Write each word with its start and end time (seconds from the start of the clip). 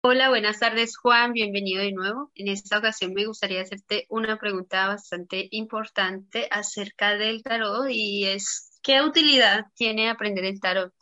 Hola, 0.00 0.28
buenas 0.28 0.60
tardes 0.60 0.96
Juan, 0.96 1.32
bienvenido 1.32 1.82
de 1.82 1.90
nuevo. 1.92 2.30
En 2.36 2.46
esta 2.46 2.78
ocasión 2.78 3.14
me 3.14 3.26
gustaría 3.26 3.62
hacerte 3.62 4.06
una 4.08 4.38
pregunta 4.38 4.86
bastante 4.86 5.48
importante 5.50 6.46
acerca 6.52 7.16
del 7.16 7.42
tarot 7.42 7.88
y 7.90 8.24
es 8.24 8.78
¿qué 8.80 9.02
utilidad 9.02 9.64
tiene 9.74 10.08
aprender 10.08 10.44
el 10.44 10.60
tarot 10.60 10.94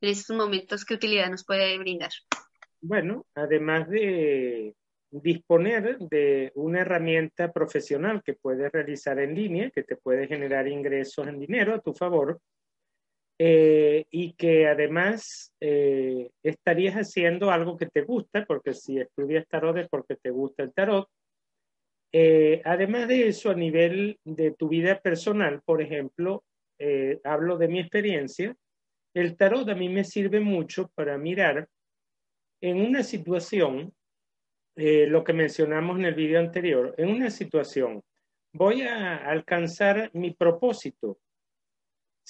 en 0.00 0.10
estos 0.10 0.36
momentos? 0.36 0.84
¿Qué 0.84 0.94
utilidad 0.94 1.28
nos 1.28 1.44
puede 1.44 1.76
brindar? 1.78 2.12
Bueno, 2.80 3.26
además 3.34 3.88
de 3.90 4.76
disponer 5.10 5.98
de 5.98 6.52
una 6.54 6.82
herramienta 6.82 7.52
profesional 7.52 8.22
que 8.22 8.34
puedes 8.34 8.70
realizar 8.70 9.18
en 9.18 9.34
línea, 9.34 9.70
que 9.70 9.82
te 9.82 9.96
puede 9.96 10.28
generar 10.28 10.68
ingresos 10.68 11.26
en 11.26 11.40
dinero 11.40 11.74
a 11.74 11.80
tu 11.80 11.94
favor, 11.94 12.40
eh, 13.42 14.04
y 14.10 14.34
que 14.34 14.66
además 14.66 15.54
eh, 15.60 16.30
estarías 16.42 16.96
haciendo 16.96 17.50
algo 17.50 17.78
que 17.78 17.86
te 17.86 18.02
gusta, 18.02 18.44
porque 18.44 18.74
si 18.74 18.98
estudias 18.98 19.48
tarot 19.48 19.78
es 19.78 19.88
porque 19.88 20.16
te 20.16 20.28
gusta 20.28 20.62
el 20.62 20.74
tarot. 20.74 21.08
Eh, 22.12 22.60
además 22.66 23.08
de 23.08 23.28
eso, 23.28 23.48
a 23.48 23.54
nivel 23.54 24.18
de 24.24 24.50
tu 24.50 24.68
vida 24.68 25.00
personal, 25.00 25.62
por 25.64 25.80
ejemplo, 25.80 26.44
hablo 27.24 27.56
de 27.56 27.68
mi 27.68 27.80
experiencia, 27.80 28.54
el 29.14 29.38
tarot 29.38 29.66
a 29.70 29.74
mí 29.74 29.88
me 29.88 30.04
sirve 30.04 30.40
mucho 30.40 30.90
para 30.94 31.16
mirar 31.16 31.66
en 32.60 32.78
una 32.78 33.02
situación, 33.02 33.94
lo 34.76 35.24
que 35.24 35.32
mencionamos 35.32 35.98
en 35.98 36.04
el 36.04 36.14
video 36.14 36.40
anterior, 36.40 36.94
en 36.98 37.08
una 37.08 37.30
situación, 37.30 38.02
voy 38.52 38.82
a 38.82 39.16
alcanzar 39.16 40.10
mi 40.12 40.32
propósito, 40.32 41.18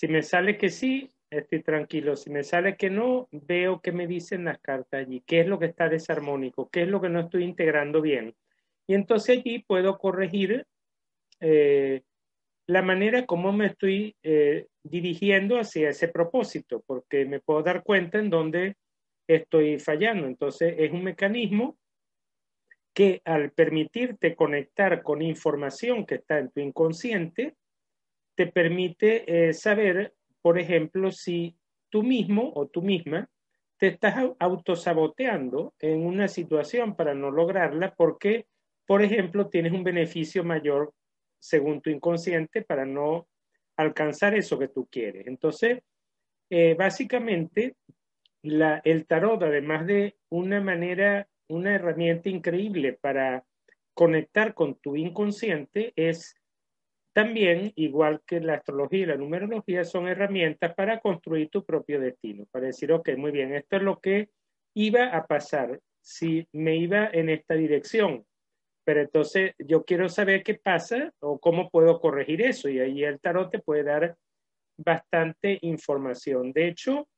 si 0.00 0.08
me 0.08 0.22
sale 0.22 0.56
que 0.56 0.70
sí, 0.70 1.10
estoy 1.28 1.62
tranquilo. 1.62 2.16
Si 2.16 2.30
me 2.30 2.42
sale 2.42 2.74
que 2.78 2.88
no, 2.88 3.28
veo 3.32 3.82
qué 3.82 3.92
me 3.92 4.06
dicen 4.06 4.46
las 4.46 4.58
cartas 4.58 5.06
allí, 5.06 5.22
qué 5.26 5.40
es 5.40 5.46
lo 5.46 5.58
que 5.58 5.66
está 5.66 5.90
desarmónico, 5.90 6.70
qué 6.70 6.84
es 6.84 6.88
lo 6.88 7.02
que 7.02 7.10
no 7.10 7.20
estoy 7.20 7.44
integrando 7.44 8.00
bien. 8.00 8.34
Y 8.86 8.94
entonces 8.94 9.36
allí 9.36 9.58
puedo 9.58 9.98
corregir 9.98 10.66
eh, 11.40 12.00
la 12.66 12.80
manera 12.80 13.26
como 13.26 13.52
me 13.52 13.66
estoy 13.66 14.16
eh, 14.22 14.68
dirigiendo 14.82 15.58
hacia 15.58 15.90
ese 15.90 16.08
propósito, 16.08 16.82
porque 16.86 17.26
me 17.26 17.40
puedo 17.40 17.62
dar 17.62 17.82
cuenta 17.82 18.18
en 18.18 18.30
dónde 18.30 18.76
estoy 19.28 19.78
fallando. 19.80 20.26
Entonces 20.26 20.76
es 20.78 20.92
un 20.92 21.04
mecanismo 21.04 21.76
que 22.94 23.20
al 23.26 23.52
permitirte 23.52 24.34
conectar 24.34 25.02
con 25.02 25.20
información 25.20 26.06
que 26.06 26.14
está 26.14 26.38
en 26.38 26.50
tu 26.50 26.60
inconsciente, 26.60 27.54
te 28.40 28.46
permite 28.46 29.48
eh, 29.48 29.52
saber, 29.52 30.14
por 30.40 30.58
ejemplo, 30.58 31.12
si 31.12 31.58
tú 31.90 32.02
mismo 32.02 32.50
o 32.54 32.68
tú 32.68 32.80
misma 32.80 33.28
te 33.76 33.88
estás 33.88 34.14
autosaboteando 34.38 35.74
en 35.78 36.06
una 36.06 36.26
situación 36.26 36.96
para 36.96 37.12
no 37.12 37.30
lograrla 37.30 37.94
porque, 37.94 38.46
por 38.86 39.02
ejemplo, 39.02 39.50
tienes 39.50 39.72
un 39.72 39.84
beneficio 39.84 40.42
mayor 40.42 40.94
según 41.38 41.82
tu 41.82 41.90
inconsciente 41.90 42.62
para 42.62 42.86
no 42.86 43.28
alcanzar 43.76 44.34
eso 44.34 44.58
que 44.58 44.68
tú 44.68 44.88
quieres. 44.90 45.26
Entonces, 45.26 45.82
eh, 46.48 46.74
básicamente, 46.78 47.76
la, 48.40 48.80
el 48.84 49.06
tarot, 49.06 49.42
además 49.42 49.86
de 49.86 50.16
una 50.30 50.62
manera, 50.62 51.28
una 51.46 51.74
herramienta 51.74 52.30
increíble 52.30 52.94
para 52.94 53.44
conectar 53.92 54.54
con 54.54 54.76
tu 54.76 54.96
inconsciente, 54.96 55.92
es 55.94 56.39
también, 57.12 57.72
igual 57.74 58.22
que 58.26 58.40
la 58.40 58.54
astrología 58.54 59.00
y 59.00 59.06
la 59.06 59.16
numerología, 59.16 59.84
son 59.84 60.08
herramientas 60.08 60.74
para 60.74 61.00
construir 61.00 61.48
tu 61.48 61.64
propio 61.64 62.00
destino, 62.00 62.46
para 62.50 62.66
decir, 62.66 62.92
ok, 62.92 63.10
muy 63.16 63.32
bien, 63.32 63.54
esto 63.54 63.76
es 63.76 63.82
lo 63.82 63.98
que 63.98 64.28
iba 64.74 65.06
a 65.08 65.26
pasar 65.26 65.80
si 66.00 66.46
me 66.52 66.76
iba 66.76 67.10
en 67.12 67.28
esta 67.28 67.54
dirección, 67.54 68.24
pero 68.84 69.00
entonces 69.02 69.54
yo 69.58 69.84
quiero 69.84 70.08
saber 70.08 70.42
qué 70.42 70.54
pasa 70.54 71.12
o 71.20 71.38
cómo 71.38 71.68
puedo 71.68 72.00
corregir 72.00 72.42
eso 72.42 72.68
y 72.68 72.78
ahí 72.78 73.04
el 73.04 73.20
tarot 73.20 73.50
te 73.50 73.58
puede 73.58 73.82
dar 73.82 74.16
bastante 74.78 75.58
información. 75.62 76.52
De 76.52 76.68
hecho, 76.68 77.08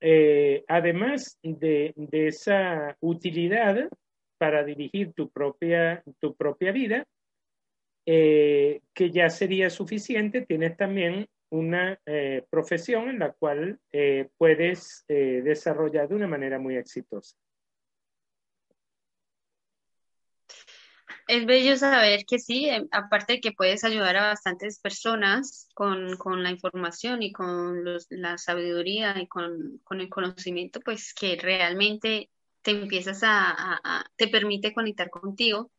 eh, 0.00 0.64
además 0.68 1.38
de, 1.42 1.94
de, 1.96 2.28
esa 2.28 2.96
utilidad 3.00 3.88
para 4.38 4.62
dirigir 4.62 5.12
tu 5.14 5.30
propia, 5.30 6.02
tu 6.20 6.36
propia 6.36 6.72
vida, 6.72 7.06
eh, 8.08 8.82
que 8.94 9.10
ya 9.10 9.28
sería 9.30 9.68
suficiente, 9.68 10.46
tienes 10.46 10.76
también 10.76 11.28
una 11.50 11.98
eh, 12.06 12.46
profesión 12.48 13.08
en 13.08 13.18
la 13.18 13.32
cual 13.32 13.80
eh, 13.90 14.28
puedes 14.38 15.04
desarrollar 15.08 16.08
de 16.08 16.14
una 16.14 16.28
manera 16.28 16.60
muy 16.60 16.76
exitosa. 16.76 17.36
Es 21.26 21.44
bello 21.44 21.76
saber 21.76 22.24
que 22.24 22.38
sí, 22.38 22.70
aparte 22.92 23.34
de 23.34 23.40
que 23.40 23.50
puedes 23.50 23.82
ayudar 23.82 24.16
a 24.16 24.28
bastantes 24.28 24.78
personas 24.78 25.68
con, 25.74 26.16
con 26.16 26.44
la 26.44 26.50
información 26.50 27.24
y 27.24 27.32
con 27.32 27.82
la 28.10 28.38
sabiduría 28.38 29.20
y 29.20 29.26
con, 29.26 29.80
con, 29.82 30.00
el 30.00 30.08
conocimiento, 30.08 30.78
pues 30.78 31.12
que 31.12 31.36
realmente 31.36 32.30
te 32.62 32.70
empiezas 32.70 33.22
a 33.24 34.04
te 34.14 34.28
permite 34.28 34.72
conectar 34.72 35.10
contigo 35.10 35.72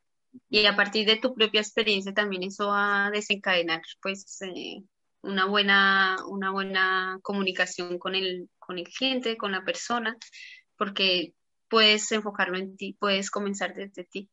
y 0.49 0.65
a 0.65 0.75
partir 0.75 1.07
de 1.07 1.17
tu 1.17 1.33
propia 1.33 1.61
experiencia 1.61 2.13
también 2.13 2.43
eso 2.43 2.67
va 2.67 3.07
a 3.07 3.11
desencadenar 3.11 3.81
pues 4.01 4.41
eh, 4.41 4.83
una 5.21 5.45
buena 5.45 6.17
una 6.27 6.51
buena 6.51 7.19
comunicación 7.21 7.99
con 7.99 8.15
el 8.15 8.49
con 8.59 8.77
el 8.77 8.85
cliente 8.85 9.37
con 9.37 9.51
la 9.51 9.63
persona 9.63 10.17
porque 10.77 11.33
puedes 11.69 12.11
enfocarlo 12.11 12.57
en 12.57 12.75
ti 12.77 12.95
puedes 12.99 13.31
comenzar 13.31 13.73
desde 13.73 14.03
ti. 14.05 14.29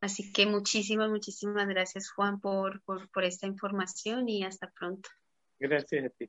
Así 0.00 0.32
que 0.32 0.44
muchísimas 0.46 1.08
muchísimas 1.08 1.66
gracias 1.66 2.10
Juan 2.10 2.40
por, 2.40 2.82
por, 2.82 3.08
por 3.10 3.24
esta 3.24 3.46
información 3.46 4.28
y 4.28 4.44
hasta 4.44 4.70
pronto. 4.70 5.08
Gracias 5.58 6.04
a 6.04 6.10
ti 6.10 6.28